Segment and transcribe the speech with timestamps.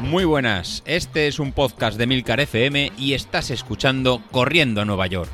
[0.00, 5.06] Muy buenas, este es un podcast de Milcar FM y estás escuchando Corriendo a Nueva
[5.08, 5.30] York.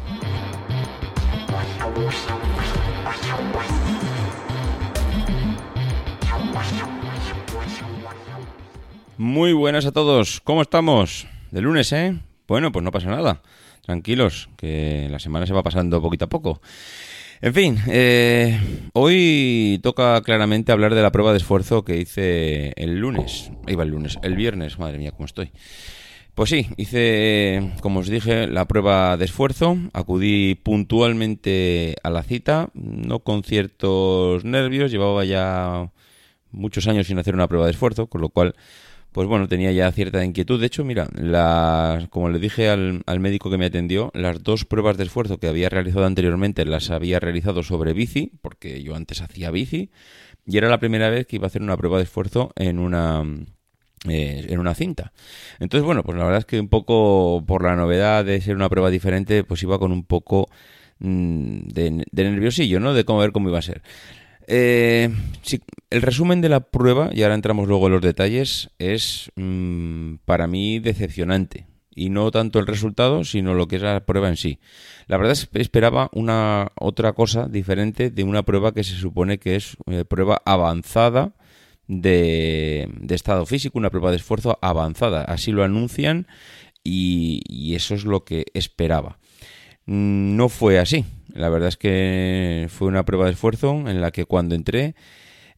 [9.18, 11.26] Muy buenas a todos, ¿cómo estamos?
[11.50, 12.18] De lunes, ¿eh?
[12.48, 13.42] Bueno, pues no pasa nada.
[13.82, 16.60] Tranquilos, que la semana se va pasando poquito a poco.
[17.44, 18.56] En fin, eh,
[18.92, 23.50] hoy toca claramente hablar de la prueba de esfuerzo que hice el lunes.
[23.66, 25.50] Iba el lunes, el viernes, madre mía, cómo estoy.
[26.36, 29.76] Pues sí, hice, como os dije, la prueba de esfuerzo.
[29.92, 34.92] Acudí puntualmente a la cita, no con ciertos nervios.
[34.92, 35.90] Llevaba ya
[36.52, 38.54] muchos años sin hacer una prueba de esfuerzo, con lo cual
[39.12, 40.58] pues bueno, tenía ya cierta inquietud.
[40.58, 41.06] De hecho, mira,
[42.10, 45.68] como le dije al, médico que me atendió, las dos pruebas de esfuerzo que había
[45.68, 49.90] realizado anteriormente las había realizado sobre bici, porque yo antes hacía bici,
[50.46, 53.24] y era la primera vez que iba a hacer una prueba de esfuerzo en una...
[54.08, 55.12] Eh, en una cinta.
[55.60, 58.68] Entonces, bueno, pues la verdad es que un poco por la novedad de ser una
[58.68, 60.48] prueba diferente, pues iba con un poco
[60.98, 62.94] mm, de, de nerviosillo, ¿no?
[62.94, 63.80] De cómo ver cómo iba a ser.
[64.54, 65.08] Eh,
[65.88, 70.46] el resumen de la prueba, y ahora entramos luego en los detalles, es mm, para
[70.46, 71.66] mí decepcionante.
[71.94, 74.58] Y no tanto el resultado, sino lo que es la prueba en sí.
[75.06, 79.38] La verdad es que esperaba una otra cosa diferente de una prueba que se supone
[79.38, 81.34] que es eh, prueba avanzada
[81.88, 85.24] de, estado físico, una prueba de esfuerzo avanzada.
[85.24, 86.26] Así lo anuncian
[86.84, 89.18] y eso es lo que esperaba.
[89.86, 91.04] Mm, no fue así.
[91.34, 94.94] La verdad es que fue una prueba de esfuerzo en la que cuando entré,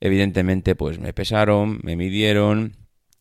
[0.00, 2.76] evidentemente, pues me pesaron, me midieron,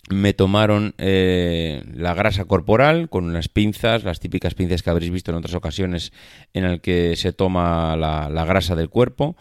[0.09, 5.31] me tomaron eh, la grasa corporal con unas pinzas, las típicas pinzas que habréis visto
[5.31, 6.12] en otras ocasiones
[6.54, 9.38] en el que se toma la, grasa del cuerpo.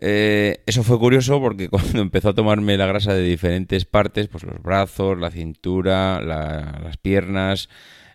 [0.00, 4.44] Eh, eso fue curioso porque cuando empezó a tomarme la grasa de diferentes partes, pues
[4.44, 7.68] los brazos, la cintura, las piernas,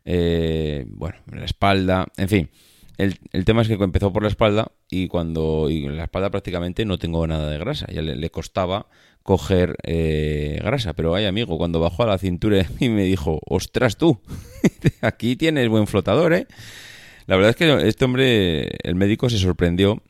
[0.06, 2.50] eh, bueno, la espalda, en fin,
[2.98, 6.86] el, tema es que empezó por la espalda y cuando y en la espalda prácticamente
[6.86, 7.88] no tengo nada de grasa.
[7.92, 8.88] Ya le, costaba
[9.24, 10.94] coger eh, grasa.
[10.94, 14.22] Pero ay amigo, cuando bajó a la cintura y me dijo, ostras tú,
[15.02, 16.48] aquí tienes buen flotador, ¿eh?
[17.26, 20.02] La verdad es que este hombre, el médico se sorprendió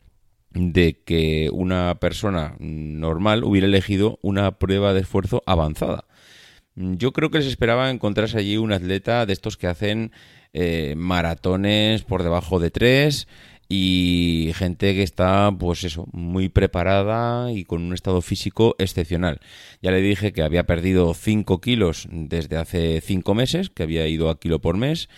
[0.53, 6.05] de que una persona normal hubiera elegido una prueba de esfuerzo avanzada.
[6.75, 10.11] Yo creo que les esperaba encontrarse allí un atleta de estos que hacen
[10.53, 13.27] eh, maratones por debajo de tres
[13.69, 19.39] y gente que está, pues eso, muy preparada y con un estado físico excepcional.
[19.81, 24.29] Ya le dije que había perdido 5 kilos desde hace 5 meses, que había ido
[24.29, 25.09] a kilo por mes,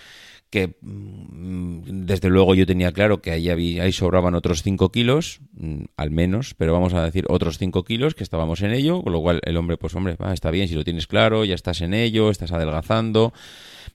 [0.55, 5.41] que mm, desde luego yo tenía claro que ahí, había, ahí sobraban otros 5 kilos,
[5.51, 9.11] mm, al menos, pero vamos a decir otros 5 kilos, que estábamos en ello, con
[9.11, 11.93] lo cual el hombre, pues hombre, está bien, si lo tienes claro, ya estás en
[11.93, 13.33] ello, estás adelgazando.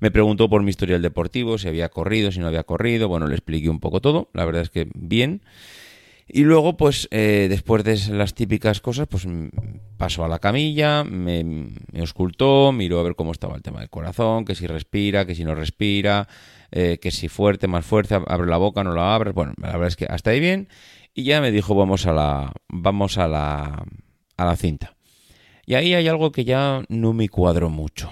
[0.01, 3.09] Me preguntó por mi historial deportivo, si había corrido, si no había corrido.
[3.09, 4.29] Bueno, le expliqué un poco todo.
[4.35, 5.41] La verdad es que bien.
[6.33, 9.27] Y luego, pues, eh, después de las típicas cosas, pues
[9.97, 13.91] pasó a la camilla, me, me, auscultó, miró a ver cómo estaba el tema del
[13.91, 16.29] corazón, que si respira, que si no respira,
[16.71, 19.33] eh, que si fuerte, más fuerte, abre la boca, no la abre.
[19.33, 20.69] Bueno, la verdad es que hasta ahí bien.
[21.15, 23.85] Y ya me dijo, vamos a la, vamos a la,
[24.37, 24.95] a la cinta.
[25.67, 28.09] Y ahí hay algo que ya no me cuadró mucho.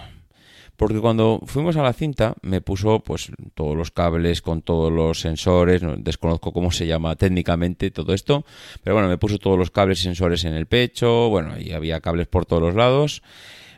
[0.78, 5.20] Porque cuando fuimos a la cinta me puso pues todos los cables con todos los
[5.20, 8.44] sensores, desconozco cómo se llama técnicamente todo esto,
[8.84, 12.00] pero bueno, me puso todos los cables y sensores en el pecho, bueno, y había
[12.00, 13.22] cables por todos los lados.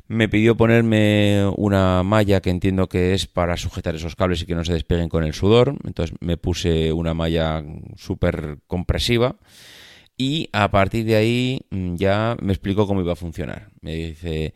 [0.09, 4.55] Me pidió ponerme una malla que entiendo que es para sujetar esos cables y que
[4.55, 5.77] no se despeguen con el sudor.
[5.84, 7.65] Entonces me puse una malla
[7.97, 9.37] súper compresiva.
[10.19, 13.71] Y a partir de ahí mm, ya me explicó cómo iba a funcionar.
[13.81, 14.53] Me dice,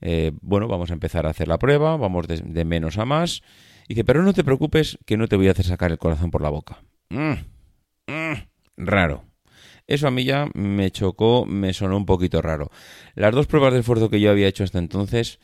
[0.00, 3.42] eh, bueno, vamos a empezar a hacer la prueba, vamos de, menos a más.
[3.88, 6.30] Y dice, pero no te preocupes que no te voy a hacer sacar el corazón
[6.30, 6.82] por la boca.
[7.10, 7.32] Mm,
[8.06, 8.34] mm,
[8.76, 9.24] raro.
[9.86, 12.70] Eso a mí ya me chocó, me sonó un poquito raro.
[13.14, 15.38] Las dos pruebas de esfuerzo que yo había hecho hasta entonces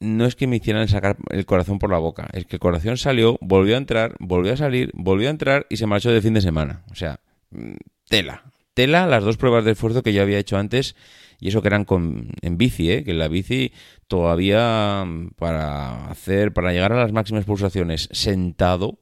[0.00, 2.96] no es que me hicieran sacar el corazón por la boca, es que el corazón
[2.96, 6.34] salió, volvió a entrar, volvió a salir, volvió a entrar y se marchó de fin
[6.34, 6.84] de semana.
[6.90, 7.74] O sea, mm,
[8.08, 8.49] tela.
[8.86, 10.94] Las dos pruebas de esfuerzo que yo había hecho antes
[11.40, 13.04] y eso que eran con, en bici, ¿eh?
[13.04, 13.72] que la bici
[14.08, 19.00] todavía mm, para hacer, para llegar a las máximas pulsaciones sentado,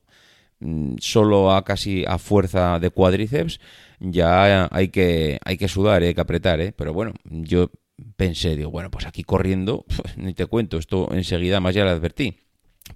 [0.60, 3.60] mm, solo a casi a fuerza de cuádriceps,
[4.00, 6.08] ya hay que, hay que sudar, ¿eh?
[6.08, 6.72] hay que apretar, ¿eh?
[6.76, 7.70] pero bueno, yo
[8.16, 9.84] pensé, digo, bueno, pues aquí corriendo,
[10.16, 12.36] ni te cuento, esto enseguida más ya lo advertí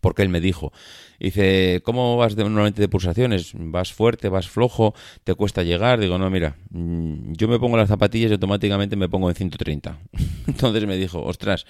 [0.00, 0.72] porque él me dijo,
[1.18, 3.52] dice, ¿cómo vas de, normalmente de pulsaciones?
[3.54, 4.94] ¿Vas fuerte, vas flojo,
[5.24, 6.00] te cuesta llegar?
[6.00, 9.98] Digo, no, mira, mm, yo me pongo las zapatillas y automáticamente me pongo en 130.
[10.46, 11.66] Entonces me dijo, ostras,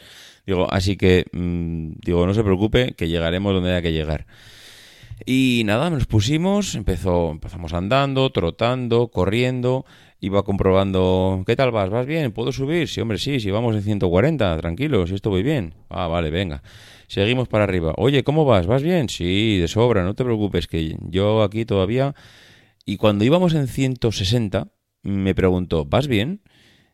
[0.47, 4.27] digo, así que, mm, digo, no se preocupe, que llegaremos donde haya que llegar.
[5.25, 9.85] Y nada, nos pusimos, empezó, empezamos andando, trotando, corriendo,
[10.23, 11.91] iba comprobando, ¿qué tal vas?
[11.91, 12.31] ¿Vas bien?
[12.31, 12.87] ¿Puedo subir?
[12.87, 15.75] Sí, hombre, sí, si vamos en 140, tranquilo, si esto voy bien.
[15.91, 16.63] Ah, vale, venga.
[17.09, 17.93] Seguimos para arriba.
[17.97, 18.69] Oye, ¿cómo vas?
[18.69, 19.09] ¿Vas bien?
[19.09, 22.15] Sí, de sobra, no te preocupes, que yo aquí todavía...
[22.85, 24.69] Y cuando íbamos en 160,
[25.03, 26.41] me preguntó, ¿vas bien?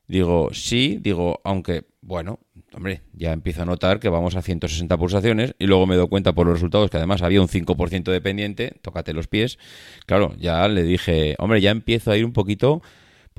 [0.06, 2.40] Digo, sí, digo, aunque, bueno,
[2.72, 6.34] hombre, ya empiezo a notar que vamos a 160 pulsaciones y luego me doy cuenta
[6.34, 9.58] por los resultados que además había un 5% de pendiente, tócate los pies.
[10.06, 12.82] Claro, ya le dije, hombre, ya empiezo a ir un poquito,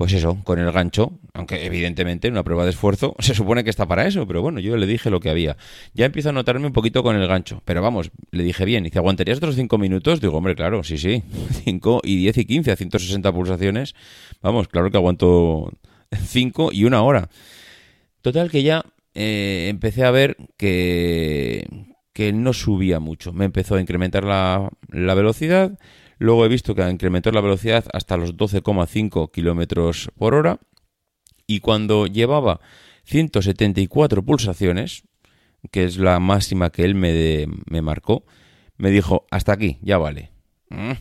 [0.00, 3.68] pues eso, con el gancho, aunque evidentemente en una prueba de esfuerzo se supone que
[3.68, 5.58] está para eso, pero bueno, yo le dije lo que había.
[5.92, 8.98] Ya empiezo a notarme un poquito con el gancho, pero vamos, le dije bien, dice,
[8.98, 10.22] ¿aguantarías otros 5 minutos?
[10.22, 11.22] Digo, hombre, claro, sí, sí,
[11.64, 13.94] 5 y 10 y 15 a 160 pulsaciones,
[14.40, 15.70] vamos, claro que aguanto
[16.12, 17.28] 5 y una hora.
[18.22, 21.68] Total que ya eh, empecé a ver que,
[22.14, 23.34] que no subía mucho.
[23.34, 25.78] Me empezó a incrementar la, la velocidad.
[26.20, 30.60] Luego he visto que incrementó la velocidad hasta los 12,5 kilómetros por hora.
[31.46, 32.60] Y cuando llevaba
[33.04, 35.04] 174 pulsaciones,
[35.70, 38.26] que es la máxima que él me, me marcó,
[38.76, 40.30] me dijo, hasta aquí, ya vale.
[40.68, 40.92] Mm.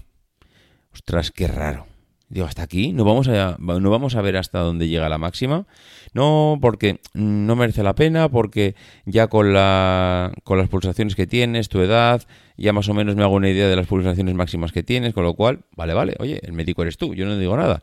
[0.94, 1.86] Ostras, qué raro.
[2.30, 5.66] Digo, hasta aquí, no vamos a, no vamos a ver hasta dónde llega la máxima.
[6.14, 11.70] No, porque no merece la pena, porque ya con, la, con las pulsaciones que tienes,
[11.70, 12.22] tu edad,
[12.56, 15.24] ya más o menos me hago una idea de las pulsaciones máximas que tienes, con
[15.24, 17.82] lo cual, vale, vale, oye, el médico eres tú, yo no digo nada.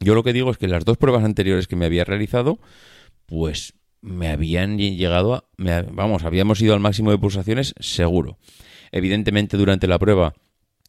[0.00, 2.58] Yo lo que digo es que las dos pruebas anteriores que me había realizado,
[3.26, 5.44] pues me habían llegado a,
[5.92, 8.38] vamos, habíamos ido al máximo de pulsaciones seguro.
[8.90, 10.34] Evidentemente durante la prueba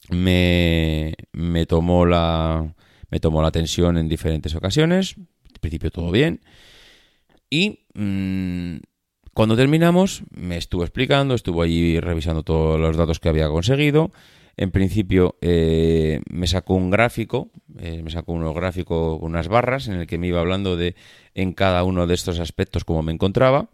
[0.10, 2.76] me, me tomó la
[3.12, 6.42] me tomó la tensión en diferentes ocasiones, al principio todo bien,
[7.50, 8.78] y mm,
[9.34, 14.12] cuando terminamos me estuvo explicando, estuvo allí revisando todos los datos que había conseguido,
[14.58, 17.50] en principio eh, me sacó un gráfico,
[17.80, 20.96] eh, me sacó un gráfico con unas barras en el que me iba hablando de
[21.34, 23.70] en cada uno de estos aspectos cómo me encontraba.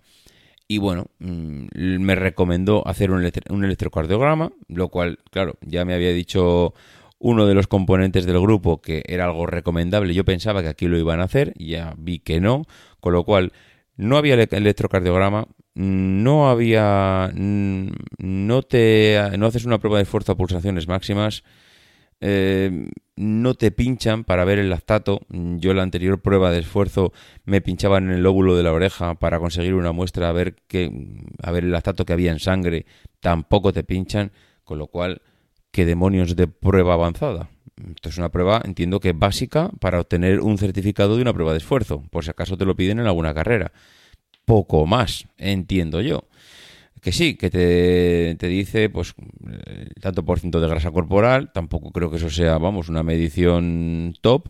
[0.67, 1.67] Y bueno, mm,
[1.99, 6.73] me recomendó hacer un, un electrocardiograma, lo cual, claro, ya me había dicho
[7.19, 10.13] uno de los componentes del grupo que era algo recomendable.
[10.13, 12.63] Yo pensaba que aquí lo iban a hacer, ya vi que no,
[12.99, 13.53] con lo cual
[13.95, 20.87] no había electrocardiograma, no había, no te, no haces una prueba de esfuerzo a pulsaciones
[20.87, 21.43] máximas,
[22.21, 25.21] eh, no te pinchan para ver el lactato.
[25.29, 27.13] Yo en la anterior prueba de esfuerzo
[27.45, 30.91] me pinchaban en el lóbulo de la oreja para conseguir una muestra a ver que,
[31.41, 32.85] a ver el lactato que había en sangre.
[33.19, 34.31] Tampoco te pinchan,
[34.63, 35.21] con lo cual
[35.71, 37.49] ¿qué demonios de prueba avanzada?
[37.93, 41.57] Esto es una prueba, entiendo que básica para obtener un certificado de una prueba de
[41.57, 43.73] esfuerzo, por si acaso te lo piden en alguna carrera.
[44.45, 46.25] Poco más, entiendo yo.
[47.05, 49.13] Que sí, que te, te dice, pues,
[50.01, 54.49] tanto por ciento de grasa corporal, tampoco creo que eso sea, vamos, una medición top.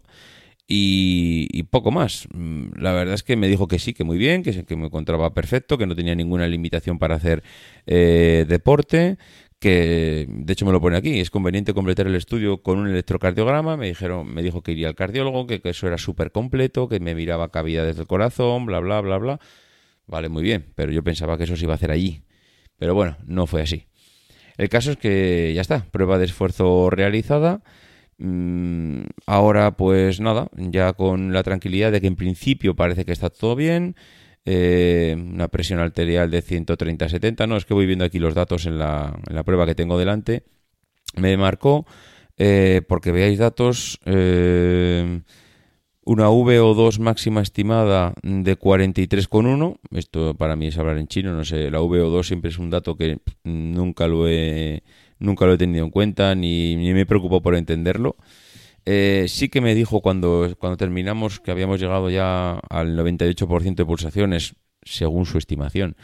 [0.65, 2.29] Y, poco más.
[2.77, 5.33] La verdad es que me dijo que sí, que muy bien, que, que me encontraba
[5.33, 7.43] perfecto, que no tenía ninguna limitación para hacer
[7.87, 9.17] eh, deporte,
[9.59, 13.75] que de hecho me lo pone aquí, es conveniente completar el estudio con un electrocardiograma,
[13.75, 17.15] me dijeron, me dijo que iría al cardiólogo, que, eso era súper completo, que me
[17.15, 19.39] miraba cavidades del corazón, bla bla bla bla.
[20.07, 22.21] Vale, muy bien, pero yo pensaba que eso se iba a hacer allí.
[22.77, 23.85] Pero bueno, no fue así.
[24.57, 27.61] El caso es que ya está, prueba de esfuerzo realizada.
[28.17, 33.29] Mm, ahora pues nada, ya con la tranquilidad de que en principio parece que está
[33.29, 33.95] todo bien.
[34.47, 38.77] Eh, una presión arterial de 130-70, no, es que voy viendo aquí los datos en
[38.77, 40.43] la, prueba que tengo delante,
[41.15, 41.87] me marcó,
[42.37, 45.21] eh, porque veáis datos, eh,
[46.05, 51.71] una VO2 máxima estimada de 43,1, esto para mí es hablar en chino, no sé,
[51.71, 54.83] la VO2 siempre es un dato que nunca lo he,
[55.17, 58.15] nunca lo he tenido en cuenta, ni, ni me preocupo por entenderlo.
[58.85, 63.85] Eh, sí que me dijo cuando, cuando terminamos que habíamos llegado ya al 98% de
[63.85, 65.95] pulsaciones, según su estimación.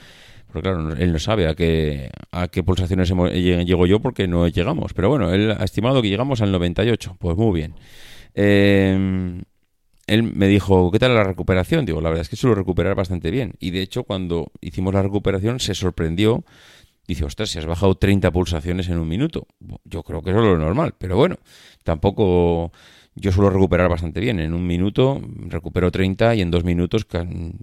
[0.47, 4.93] Porque claro, él no sabe a qué, a qué pulsaciones llego yo porque no llegamos.
[4.93, 7.17] Pero bueno, él ha estimado que llegamos al 98.
[7.19, 7.75] Pues muy bien.
[8.33, 9.41] Eh,
[10.11, 11.85] él me dijo, ¿qué tal la recuperación?
[11.85, 13.53] Digo, la verdad es que suelo recuperar bastante bien.
[13.59, 16.43] Y de hecho, cuando hicimos la recuperación, se sorprendió
[17.07, 19.47] dice, ostras, si has bajado 30 pulsaciones en un minuto.
[19.83, 21.37] Yo creo que eso es lo normal, pero bueno,
[21.83, 22.71] tampoco
[23.15, 24.39] yo suelo recuperar bastante bien.
[24.39, 27.05] En un minuto recupero 30 y en dos minutos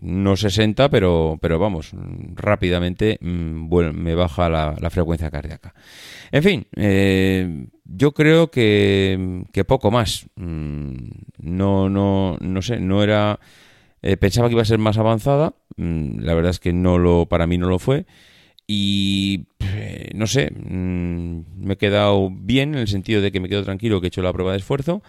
[0.00, 1.92] no 60, pero, pero vamos,
[2.34, 5.74] rápidamente mm, me baja la, frecuencia cardíaca.
[6.30, 10.26] En fin, eh, yo creo que, poco más.
[10.36, 10.94] Mm,
[11.38, 13.40] no, no, no sé, no era...
[14.00, 17.26] Eh, pensaba que iba a ser más avanzada, mm, la verdad es que no lo,
[17.26, 18.06] para mí no lo fue.
[18.66, 23.64] Y eh, no sé, me he quedado bien en el sentido de que me quedo
[23.64, 25.02] tranquilo que he hecho la prueba de esfuerzo.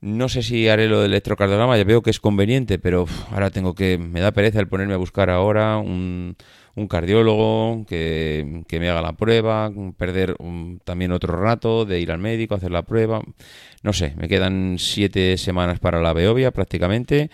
[0.00, 3.74] No sé si haré lo del electrocardiograma, ya veo que es conveniente, pero ahora tengo
[3.74, 6.36] que, me da pereza el ponerme a buscar ahora un,
[6.78, 10.36] un cardiólogo que, me haga la prueba, perder
[10.84, 13.22] también otro rato de ir al médico, hacer la prueba.
[13.82, 17.30] No sé, me quedan siete semanas para la Beovia prácticamente.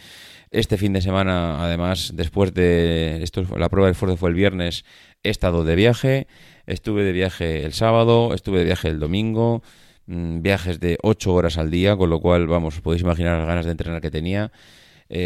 [0.50, 4.84] Este fin de semana, además, después de esto, la prueba de esfuerzo fue el viernes,
[5.22, 6.26] he estado de viaje.
[6.66, 9.62] Estuve de viaje el sábado, estuve de viaje el domingo,
[10.06, 13.64] mm, viajes de ocho horas al día, con lo cual, vamos, podéis imaginar las ganas
[13.64, 14.52] de entrenar que tenía.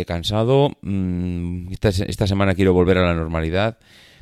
[0.07, 0.73] cansado.
[0.83, 3.79] Mm, esta, esta semana quiero volver a la normalidad.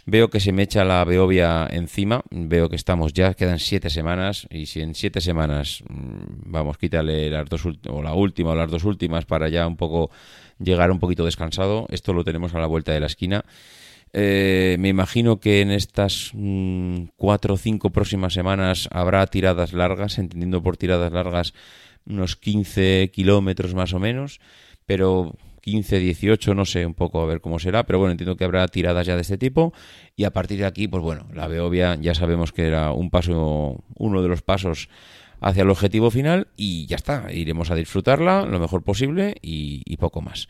[0.08, 4.46] Veo que se me echa la Beovia encima, veo que estamos ya, quedan siete semanas,
[4.50, 8.70] y si en siete semanas, mm, vamos, quítale las dos o la última o las
[8.70, 10.12] dos últimas para ya un poco
[10.60, 13.44] llegar un poquito descansado, esto lo tenemos a la vuelta de la esquina.
[14.18, 20.16] Eh, me imagino que en estas mm, cuatro o cinco próximas semanas habrá tiradas largas,
[20.16, 21.52] entendiendo por tiradas largas
[22.06, 24.40] unos 15 kilómetros más o menos,
[24.87, 28.44] pero 15, 18, no sé un poco a ver cómo será, pero bueno, entiendo que
[28.44, 29.75] habrá tiradas ya de este tipo
[30.16, 33.85] y a partir de aquí, pues bueno, la Beovia ya sabemos que era un paso,
[33.99, 34.88] uno de los pasos
[35.42, 39.99] hacia el objetivo final y ya está, iremos a disfrutarla lo mejor posible y, y
[39.99, 40.49] poco más.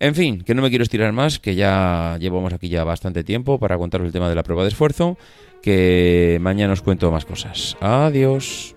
[0.00, 3.58] En fin, que no me quiero estirar más, que ya llevamos aquí ya bastante tiempo
[3.58, 5.16] para contaros el tema de la prueba de esfuerzo,
[5.62, 7.76] que mañana os cuento más cosas.
[7.80, 8.73] Adiós.